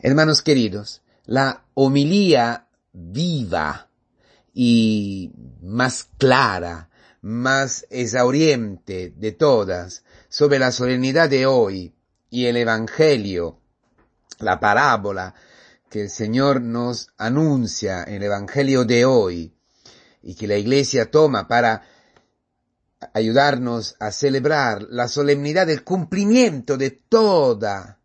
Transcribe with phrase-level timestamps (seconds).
[0.00, 3.88] Hermanos queridos, la homilía viva
[4.54, 6.88] y más clara,
[7.20, 11.96] más exauriente de todas sobre la solemnidad de hoy
[12.30, 13.58] y el Evangelio,
[14.38, 15.34] la parábola
[15.90, 19.52] que el Señor nos anuncia en el Evangelio de hoy
[20.22, 21.82] y que la Iglesia toma para
[23.14, 27.97] ayudarnos a celebrar la solemnidad del cumplimiento de toda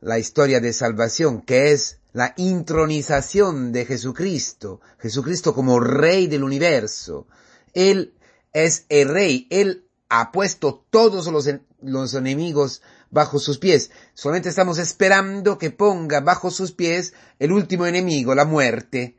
[0.00, 7.26] la historia de salvación, que es la intronización de Jesucristo, Jesucristo como Rey del universo.
[7.74, 8.14] Él
[8.52, 11.48] es el Rey, Él ha puesto todos los,
[11.82, 13.90] los enemigos bajo sus pies.
[14.14, 19.16] Solamente estamos esperando que ponga bajo sus pies el último enemigo, la muerte,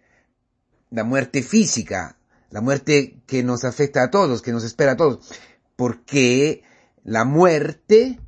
[0.89, 2.17] la muerte física,
[2.49, 5.31] la muerte que nos afecta a todos, que nos espera a todos,
[5.75, 6.63] porque
[7.03, 8.19] la muerte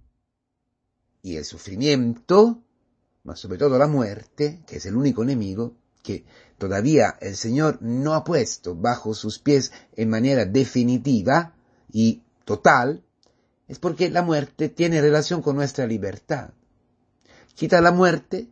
[1.23, 2.61] y el sufrimiento,
[3.23, 6.25] más sobre todo la muerte, que es el único enemigo que
[6.57, 11.53] todavía el Señor no ha puesto bajo sus pies en manera definitiva
[11.91, 13.03] y total,
[13.67, 16.49] es porque la muerte tiene relación con nuestra libertad.
[17.55, 18.49] Quita la muerte,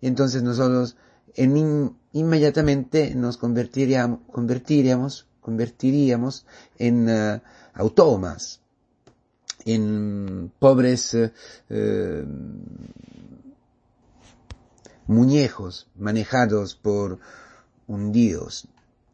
[0.00, 0.96] entonces nosotros
[1.34, 6.46] en inmediatamente nos convertiríamos, convertiríamos, convertiríamos
[6.78, 7.40] en uh,
[7.74, 8.60] autómatas,
[9.66, 11.26] en pobres uh,
[15.06, 17.18] muñecos manejados por
[17.86, 18.68] un Dios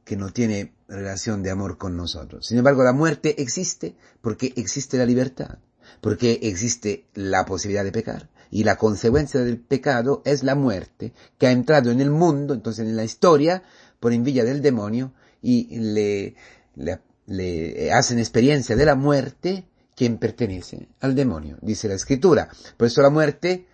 [0.05, 2.47] que no tiene relación de amor con nosotros.
[2.47, 5.59] Sin embargo, la muerte existe porque existe la libertad,
[6.01, 8.29] porque existe la posibilidad de pecar.
[8.51, 12.87] Y la consecuencia del pecado es la muerte, que ha entrado en el mundo, entonces
[12.87, 13.63] en la historia,
[13.99, 16.35] por envidia del demonio, y le,
[16.75, 22.49] le, le hacen experiencia de la muerte quien pertenece al demonio, dice la escritura.
[22.77, 23.67] Por eso la muerte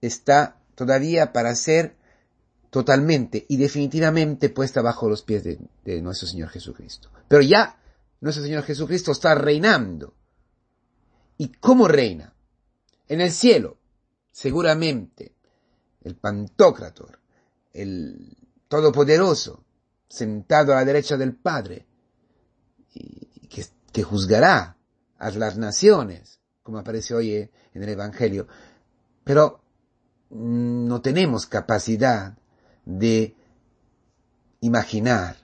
[0.00, 1.96] está todavía para ser
[2.70, 7.10] totalmente y definitivamente puesta bajo los pies de, nuestro Señor Jesucristo.
[7.28, 7.78] Pero ya
[8.20, 10.14] nuestro Señor Jesucristo está reinando.
[11.36, 12.34] ¿Y cómo reina?
[13.06, 13.78] En el cielo,
[14.30, 15.34] seguramente,
[16.02, 17.18] el Pantocrator,
[17.72, 19.64] el Todopoderoso,
[20.08, 21.86] sentado a la derecha del Padre,
[22.94, 24.77] y que, que juzgará
[25.18, 28.46] a las naciones, como aparece hoy en el Evangelio.
[29.24, 29.60] Pero
[30.30, 32.38] no tenemos capacidad
[32.84, 33.34] de
[34.60, 35.36] imaginar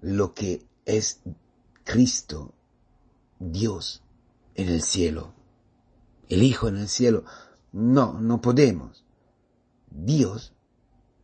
[0.00, 1.20] lo que es
[1.84, 2.54] Cristo,
[3.38, 4.02] Dios
[4.54, 5.34] en el cielo,
[6.28, 7.24] el Hijo en el cielo.
[7.72, 9.04] No, no podemos.
[9.90, 10.54] Dios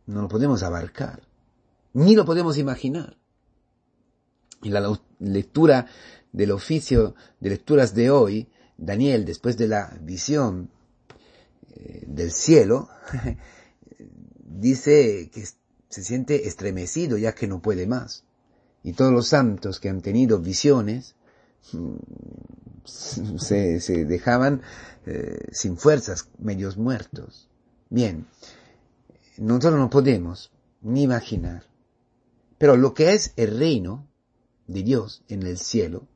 [0.05, 1.27] no lo podemos abarcar,
[1.93, 3.17] ni lo podemos imaginar.
[4.61, 5.87] Y la lectura
[6.35, 10.69] del oficio de lecturas de hoy, Daniel, después de la visión
[11.73, 12.89] eh, del cielo,
[14.39, 15.45] dice que
[15.87, 18.25] se siente estremecido ya que no puede más.
[18.83, 21.15] Y todos los santos que han tenido visiones
[21.71, 21.95] mm,
[23.37, 24.61] se, dejaban
[25.05, 27.47] eh, sin fuerzas, medios muertos.
[27.89, 28.27] Bien,
[29.37, 31.63] nosotros no podemos ni imaginar.
[32.57, 34.05] Pero lo que es el reino
[34.67, 36.09] de Dios en el cielo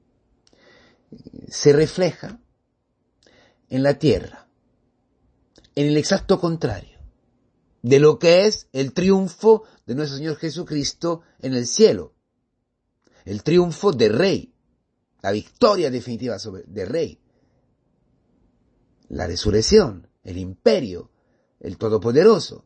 [1.47, 2.39] se refleja
[3.69, 4.47] en la tierra,
[5.75, 6.99] en el exacto contrario
[7.81, 12.13] de lo que es el triunfo de nuestro Señor Jesucristo en el cielo.
[13.25, 14.53] El triunfo del Rey.
[15.21, 17.19] La victoria definitiva sobre, del Rey.
[19.09, 21.11] La resurrección, el imperio,
[21.59, 22.65] el Todopoderoso.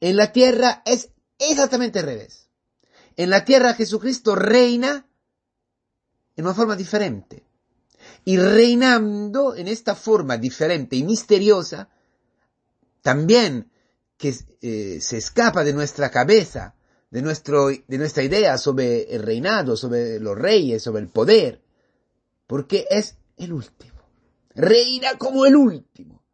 [0.00, 2.48] En la tierra es exactamente al revés.
[3.16, 5.06] En la tierra Jesucristo reina
[6.42, 7.44] en una forma diferente.
[8.24, 11.88] Y reinando en esta forma diferente y misteriosa,
[13.00, 13.70] también
[14.16, 16.74] que eh, se escapa de nuestra cabeza,
[17.10, 21.62] de, nuestro, de nuestra idea sobre el reinado, sobre los reyes, sobre el poder,
[22.48, 24.00] porque es el último.
[24.54, 26.24] Reina como el último,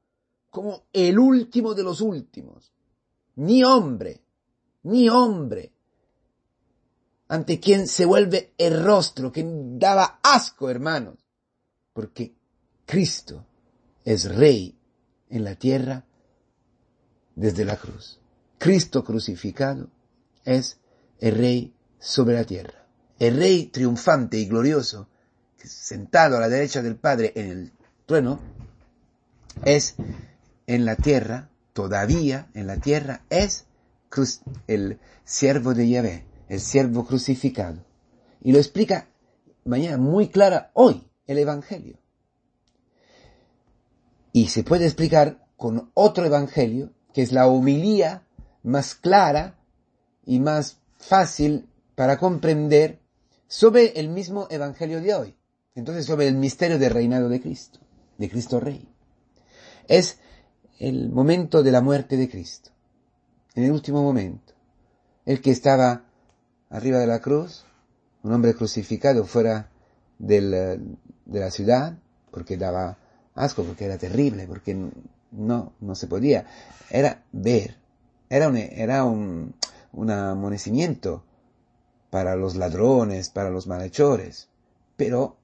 [0.48, 2.72] como el último de los últimos.
[3.36, 4.22] Ni hombre,
[4.84, 5.72] ni hombre,
[7.28, 11.16] ante quien se vuelve el rostro, que daba asco, hermanos,
[11.92, 12.34] porque
[12.86, 13.46] Cristo
[14.04, 14.78] es rey
[15.28, 16.04] en la tierra
[17.34, 18.18] desde la cruz.
[18.58, 19.88] Cristo crucificado
[20.44, 20.78] es
[21.20, 22.86] el Rey sobre la tierra.
[23.18, 25.08] El Rey triunfante y glorioso,
[25.56, 27.72] sentado a la derecha del Padre en el
[28.06, 28.40] trueno,
[29.64, 29.94] es
[30.66, 33.66] en la tierra, todavía en la tierra, es
[34.66, 37.84] el siervo de Yahvé, el siervo crucificado.
[38.40, 39.08] Y lo explica
[39.64, 41.98] mañana muy clara hoy el Evangelio.
[44.32, 48.26] Y se puede explicar con otro Evangelio que es la homilía
[48.62, 49.58] más clara
[50.24, 53.00] y más fácil para comprender
[53.46, 55.34] sobre el mismo Evangelio de hoy.
[55.74, 57.78] Entonces, sobre el misterio del reinado de Cristo,
[58.18, 58.88] de Cristo Rey.
[59.86, 60.18] Es
[60.78, 62.70] el momento de la muerte de Cristo.
[63.54, 64.54] En el último momento.
[65.24, 66.07] El que estaba
[66.70, 67.64] arriba de la cruz,
[68.22, 69.70] un hombre crucificado fuera
[70.18, 70.80] de
[71.26, 71.98] la ciudad,
[72.30, 72.98] porque daba
[73.34, 74.76] asco, porque era terrible, porque
[75.30, 76.46] no, no se podía.
[76.90, 77.76] Era ver,
[78.28, 79.54] era un, era un,
[79.92, 81.22] un amonecimiento
[82.10, 84.48] para los ladrones, para los malhechores,
[84.96, 85.36] pero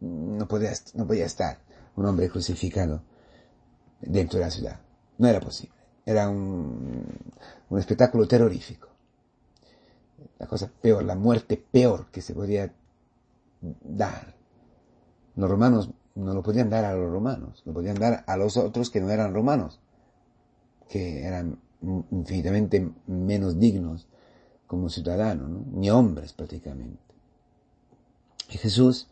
[0.00, 1.58] no podía, no podía estar
[1.96, 3.02] un hombre crucificado
[4.00, 4.80] dentro de la ciudad.
[5.18, 5.74] No era posible.
[6.06, 7.04] Era un,
[7.68, 8.89] un espectáculo terrorífico.
[10.40, 12.74] La cosa peor, la muerte peor que se podía
[13.60, 14.34] dar.
[15.36, 18.90] Los romanos no lo podían dar a los romanos, lo podían dar a los otros
[18.90, 19.80] que no eran romanos,
[20.88, 21.58] que eran
[22.10, 24.08] infinitamente menos dignos
[24.66, 27.02] como ciudadanos, ni hombres prácticamente.
[28.48, 29.08] Y Jesús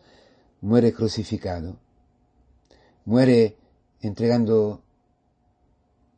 [0.63, 1.77] muere crucificado,
[3.05, 3.57] muere
[4.01, 4.83] entregando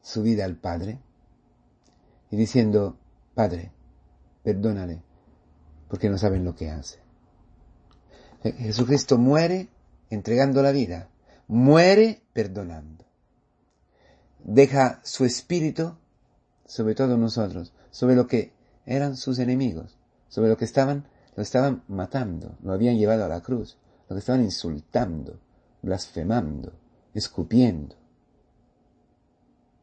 [0.02, 0.98] su vida al Padre
[2.30, 2.96] y diciendo,
[3.34, 3.72] Padre,
[4.42, 5.02] perdónale,
[5.88, 6.98] porque no saben lo que hace.
[8.42, 9.68] Jesucristo muere
[10.08, 11.08] entregando la vida,
[11.48, 13.04] muere perdonando.
[14.42, 15.94] Deja su espíritu
[16.64, 18.52] sobre todos nosotros, sobre lo que
[18.86, 19.98] eran sus enemigos,
[20.28, 21.06] sobre lo que estaban,
[21.36, 23.76] lo estaban matando, lo habían llevado a la cruz,
[24.08, 25.38] lo que estaban insultando,
[25.82, 26.72] blasfemando,
[27.14, 27.96] escupiendo,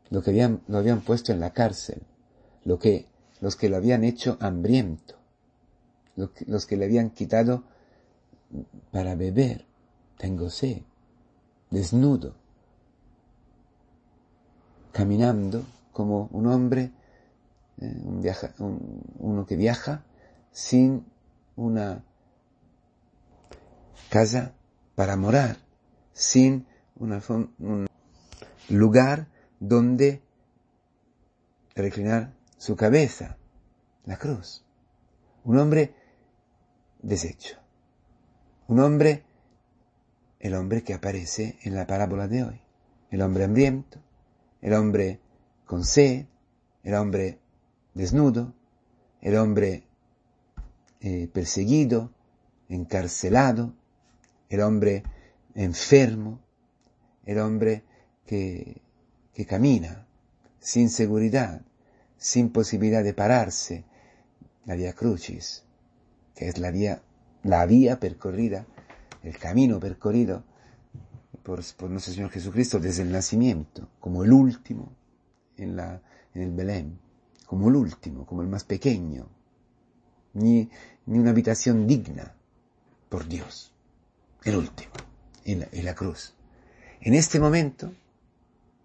[0.09, 2.01] lo que habían, lo habían puesto en la cárcel,
[2.63, 3.07] lo que,
[3.41, 5.15] los que lo habían hecho hambriento,
[6.15, 7.63] los que le habían quitado
[8.91, 9.65] para beber,
[10.17, 10.81] tengo sed,
[11.69, 12.35] desnudo,
[14.91, 16.91] caminando como un hombre,
[17.79, 20.03] eh, un viaja, uno que viaja
[20.51, 21.05] sin
[21.55, 22.03] una
[24.09, 24.53] casa
[24.95, 25.57] para morar,
[26.13, 27.21] sin una,
[27.59, 27.87] un
[28.69, 29.27] lugar
[29.59, 30.23] donde
[31.75, 33.38] reclinar su cabeza,
[34.06, 34.63] la cruz.
[35.44, 35.94] Un hombre
[37.01, 37.57] deshecho.
[38.68, 39.24] Un hombre
[40.39, 42.62] el hombre que aparece en la parábola de hoy.
[43.09, 44.00] El hombre hambriento,
[44.62, 45.19] el hombre
[45.65, 46.25] con sed,
[46.83, 47.39] el hombre
[47.94, 48.54] desnudo,
[49.21, 49.83] el hombre
[51.01, 52.12] eh, perseguido,
[52.69, 53.74] encarcelado,
[54.50, 55.04] el hombre
[55.56, 56.39] enfermo,
[57.25, 57.83] el hombre
[58.25, 58.81] que,
[59.33, 60.07] que camina
[60.59, 61.62] sin seguridad,
[62.17, 63.85] sin posibilidad de pararse,
[64.65, 65.63] la vía crucis,
[66.35, 67.01] que es la vía,
[67.43, 68.65] la vía percorrida
[69.27, 70.43] el camino percorrido
[71.43, 71.59] por,
[71.89, 74.91] nuestro Señor Jesucristo desde el nacimiento, como el último
[75.57, 76.01] en, la,
[76.33, 76.99] en el Belén,
[77.45, 79.27] como el último, como el más pequeño,
[80.33, 80.69] ni,
[81.05, 82.35] ni una habitación digna
[83.09, 83.73] por Dios,
[84.43, 84.91] el último,
[85.45, 86.33] en la, en la cruz.
[86.99, 87.93] En este momento,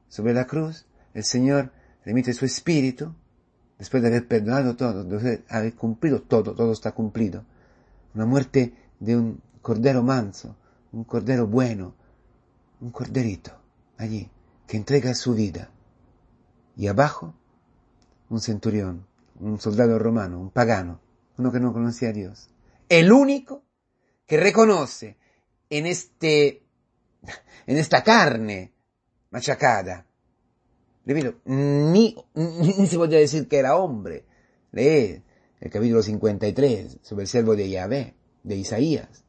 [0.09, 1.73] sobre la cruz, el Señor
[2.05, 3.15] remite su espíritu,
[3.83, 7.45] después de haber perdonado todo, de haber cumplido todo, todo está cumplido.
[8.15, 10.55] Una muerte de un cordero manso,
[10.93, 11.97] un cordero bueno,
[12.81, 13.51] un corderito
[13.99, 14.31] allí
[14.69, 15.73] que entrega su vida.
[16.77, 17.35] Y abajo,
[18.29, 19.05] un centurión,
[19.41, 21.01] un soldado romano, un pagano,
[21.37, 22.51] uno que no conocía a Dios.
[22.89, 23.65] El único
[24.29, 25.17] que reconoce
[25.69, 26.63] en este,
[27.67, 28.75] en esta carne
[29.33, 30.07] machacada.
[31.05, 34.25] Repito, ni, ni se podría decir que era hombre.
[34.73, 35.23] Lee
[35.61, 39.23] el capítulo 53 sobre el siervo de Yahvé, de Isaías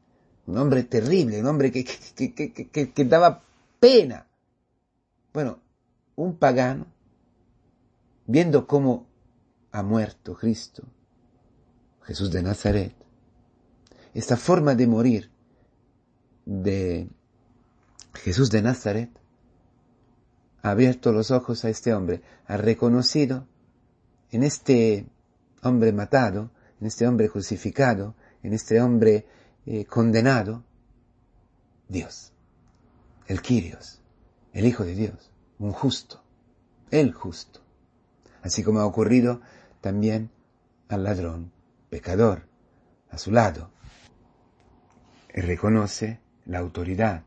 [0.46, 3.44] un hombre terrible, un hombre que, que, daba
[3.80, 4.26] pena.
[5.32, 5.60] Bueno,
[6.16, 6.86] un pagano,
[8.26, 9.06] viendo cómo
[9.72, 10.84] ha muerto Cristo,
[12.02, 12.94] Jesús de Nazaret,
[14.12, 15.30] esta forma de morir
[16.44, 17.08] de
[18.14, 19.10] Jesús de Nazaret,
[20.64, 23.46] ha abierto los ojos a este hombre, ha reconocido
[24.30, 25.06] en este
[25.62, 29.26] hombre matado, en este hombre crucificado, en este hombre
[29.66, 30.64] eh, condenado
[31.86, 32.32] Dios,
[33.26, 34.00] el Kyrios,
[34.54, 36.22] el Hijo de Dios, un justo,
[36.90, 37.60] el justo.
[38.40, 39.42] Así como ha ocurrido
[39.82, 40.30] también
[40.88, 41.52] al ladrón,
[41.90, 42.48] pecador,
[43.10, 43.70] a su lado.
[45.28, 47.24] Reconoce la autoridad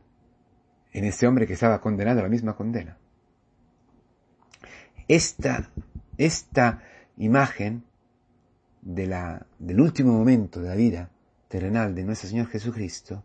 [0.91, 2.97] en este hombre que estaba condenado a la misma condena.
[5.07, 5.69] Esta,
[6.17, 6.83] esta
[7.17, 7.83] imagen
[8.81, 11.11] de la, del último momento de la vida
[11.47, 13.23] terrenal de nuestro Señor Jesucristo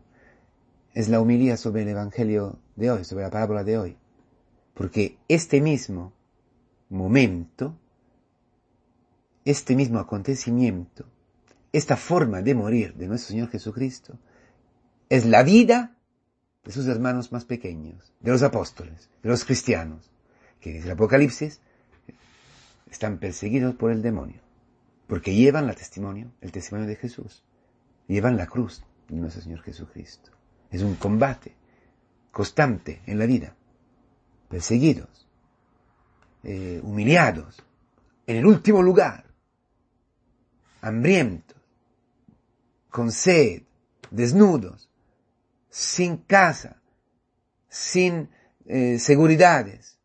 [0.93, 3.97] es la humilía sobre el Evangelio de hoy, sobre la parábola de hoy.
[4.73, 6.13] Porque este mismo
[6.89, 7.77] momento,
[9.45, 11.05] este mismo acontecimiento,
[11.71, 14.19] esta forma de morir de nuestro Señor Jesucristo,
[15.09, 15.97] es la vida
[16.63, 20.11] de sus hermanos más pequeños, de los apóstoles, de los cristianos,
[20.59, 21.59] que dice el Apocalipsis,
[22.93, 24.41] están perseguidos por el demonio,
[25.07, 27.43] porque llevan la testimonio, el testimonio de Jesús,
[28.07, 30.31] llevan la cruz de nuestro Señor Jesucristo.
[30.69, 31.55] Es un combate
[32.31, 33.55] constante en la vida,
[34.47, 35.27] perseguidos,
[36.43, 37.63] eh, humillados,
[38.27, 39.25] en el último lugar,
[40.81, 41.57] hambrientos,
[42.89, 43.63] con sed,
[44.11, 44.87] desnudos,
[45.69, 46.79] sin casa,
[47.69, 48.29] sin
[48.65, 49.97] eh, seguridades,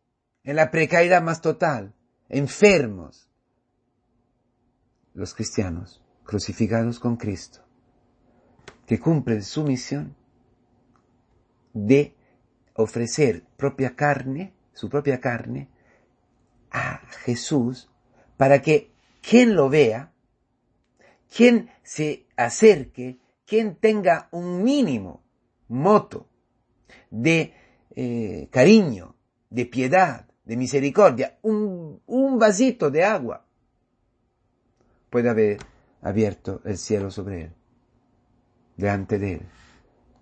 [0.43, 1.93] en la precariedad más total,
[2.29, 3.27] enfermos.
[5.13, 7.61] Los cristianos crucificados con Cristo,
[8.85, 10.15] que cumplen su misión
[11.73, 12.15] de
[12.75, 15.69] ofrecer propia carne, su propia carne,
[16.71, 17.89] a Jesús
[18.37, 20.13] para que quien lo vea,
[21.35, 25.23] quien se acerque, quien tenga un mínimo
[25.67, 26.27] moto
[27.09, 27.53] de
[27.95, 29.15] eh, cariño,
[29.49, 33.45] de piedad, de misericordia, un, un vasito de agua,
[35.11, 35.59] puede haber
[36.01, 37.53] abierto el cielo sobre él,
[38.75, 39.41] delante de él.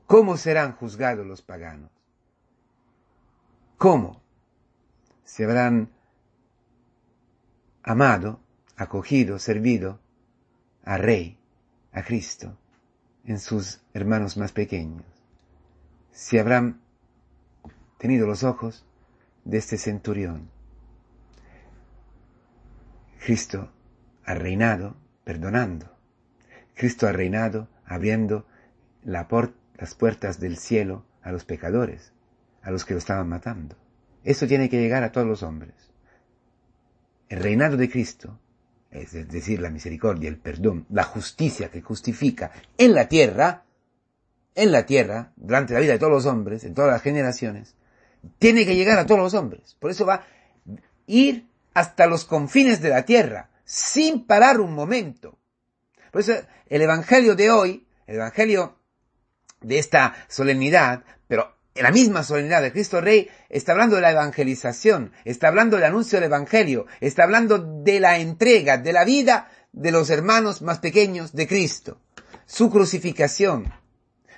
[0.05, 1.89] ¿Cómo serán juzgados los paganos?
[3.77, 4.21] ¿Cómo?
[5.23, 5.91] Se habrán
[7.81, 8.41] amado,
[8.75, 10.01] acogido, servido
[10.83, 11.39] a Rey,
[11.93, 12.57] a Cristo,
[13.23, 15.05] en sus hermanos más pequeños
[16.11, 16.81] si habrán
[17.99, 18.86] tenido los ojos
[19.47, 20.49] de este centurión.
[23.23, 23.71] Cristo
[24.25, 25.97] ha reinado perdonando.
[26.75, 28.45] Cristo ha reinado abriendo
[29.03, 32.11] las puertas del cielo a los pecadores,
[32.61, 33.77] a los que lo estaban matando.
[34.23, 35.91] Eso tiene que llegar a todos los hombres.
[37.29, 38.39] El reinado de Cristo,
[38.91, 43.63] es decir, la misericordia, el perdón, la justicia que justifica en la tierra,
[44.55, 47.75] en la tierra, durante la vida de todos los hombres, en todas las generaciones,
[48.39, 49.75] tiene que llegar a todos los hombres.
[49.79, 50.27] Por eso va a
[51.05, 55.37] ir hasta los confines de la tierra, sin parar un momento.
[56.11, 56.33] Por eso
[56.67, 58.77] el Evangelio de hoy, el Evangelio
[59.61, 64.11] de esta solemnidad, pero en la misma solemnidad de Cristo Rey, está hablando de la
[64.11, 69.51] evangelización, está hablando del anuncio del Evangelio, está hablando de la entrega, de la vida
[69.71, 72.01] de los hermanos más pequeños de Cristo,
[72.47, 73.71] su crucificación,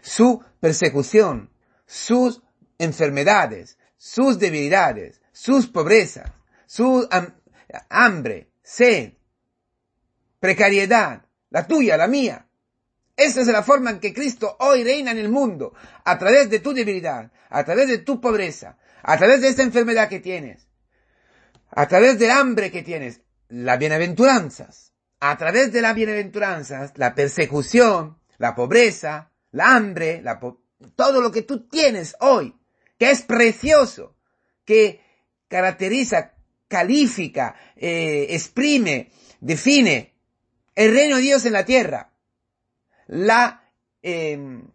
[0.01, 1.49] su persecución,
[1.85, 2.41] sus
[2.79, 6.31] enfermedades, sus debilidades, sus pobrezas,
[6.65, 7.07] su
[7.89, 9.13] hambre, sed,
[10.39, 12.47] precariedad, la tuya, la mía.
[13.15, 15.73] Esa es la forma en que Cristo hoy reina en el mundo,
[16.05, 20.07] a través de tu debilidad, a través de tu pobreza, a través de esta enfermedad
[20.07, 20.67] que tienes,
[21.71, 28.19] a través del hambre que tienes, las bienaventuranzas, a través de las bienaventuranzas, la persecución,
[28.37, 30.23] la pobreza, la hambre,
[30.95, 32.55] todo lo que tú tienes hoy,
[32.99, 34.13] que es precioso,
[34.65, 35.01] que
[35.47, 36.33] caracteriza,
[36.67, 40.13] califica, eh, exprime, define
[40.75, 42.11] el reino de Dios en la tierra.
[43.07, 44.67] La em,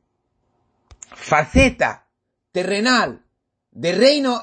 [1.15, 2.09] faceta
[2.51, 3.25] terrenal
[3.71, 4.43] del reino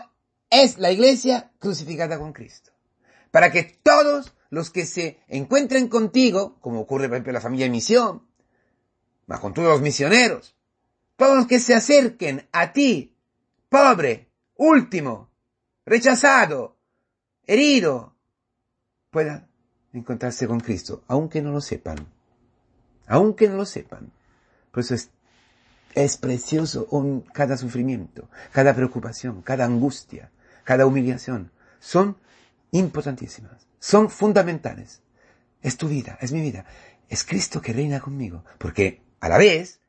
[0.49, 2.71] es la iglesia crucificada con Cristo.
[3.31, 7.65] Para que todos los que se encuentren contigo, como ocurre por ejemplo en la familia
[7.65, 8.27] de misión,
[9.25, 10.55] más con todos los misioneros,
[11.15, 13.15] todos los que se acerquen a ti,
[13.71, 15.29] pobre, último,
[15.85, 16.77] rechazado,
[17.47, 18.17] herido,
[19.09, 19.47] puedan
[19.93, 22.05] encontrarse con Cristo, aunque no lo sepan,
[23.07, 24.11] aunque no lo sepan.
[24.71, 25.09] Por eso es,
[25.93, 26.85] es precioso
[27.33, 30.31] cada sufrimiento, cada preocupación, cada angustia,
[30.65, 31.49] cada humillación.
[31.79, 32.17] Son
[32.71, 35.01] importantísimas, son fundamentales.
[35.61, 36.65] Es tu vida, es mi vida.
[37.07, 39.80] Es Cristo que reina conmigo, porque a la vez,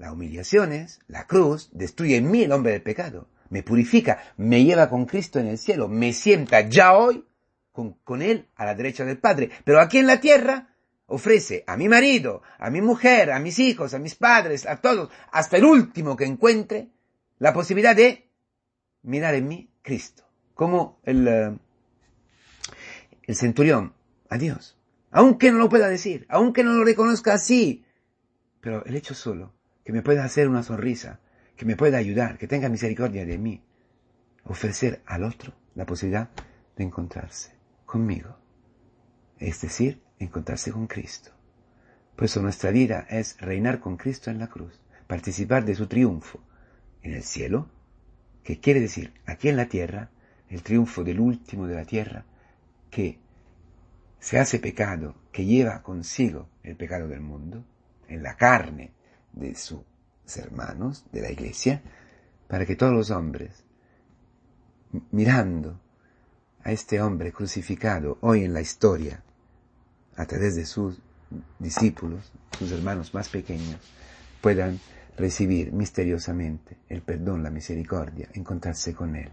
[0.00, 4.88] las humillaciones, la cruz, destruye en mí el hombre del pecado, me purifica, me lleva
[4.88, 7.26] con Cristo en el cielo, me sienta ya hoy
[7.70, 9.50] con, con Él a la derecha del Padre.
[9.62, 13.92] Pero aquí en la tierra ofrece a mi marido, a mi mujer, a mis hijos,
[13.92, 16.88] a mis padres, a todos, hasta el último que encuentre,
[17.38, 18.30] la posibilidad de
[19.02, 20.24] mirar en mí Cristo.
[20.54, 21.58] Como el, eh,
[23.24, 23.92] el centurión,
[24.30, 24.78] a Dios.
[25.10, 27.84] Aunque no lo pueda decir, aunque no lo reconozca así,
[28.60, 29.52] pero el hecho solo,
[29.84, 31.20] que me pueda hacer una sonrisa,
[31.56, 33.62] que me pueda ayudar, que tenga misericordia de mí,
[34.44, 36.30] ofrecer al otro la posibilidad
[36.76, 37.52] de encontrarse
[37.86, 38.36] conmigo.
[39.38, 41.32] Es decir, encontrarse con Cristo.
[42.16, 46.40] Por eso nuestra vida es reinar con Cristo en la cruz, participar de su triunfo
[47.02, 47.68] en el cielo,
[48.44, 50.10] que quiere decir aquí en la tierra,
[50.48, 52.24] el triunfo del último de la tierra,
[52.90, 53.18] que
[54.18, 57.64] se hace pecado, que lleva consigo el pecado del mundo,
[58.08, 58.92] en la carne
[59.32, 59.80] de sus
[60.36, 61.82] hermanos, de la iglesia,
[62.48, 63.64] para que todos los hombres,
[65.10, 65.80] mirando
[66.62, 69.22] a este hombre crucificado hoy en la historia,
[70.16, 71.00] a través de sus
[71.58, 73.80] discípulos, sus hermanos más pequeños,
[74.40, 74.80] puedan
[75.16, 79.30] recibir misteriosamente el perdón, la misericordia, encontrarse con Él.